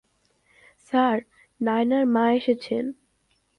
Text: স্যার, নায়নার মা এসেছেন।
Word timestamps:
স্যার, 0.87 1.17
নায়নার 1.61 2.05
মা 2.05 2.25
এসেছেন। 2.31 2.83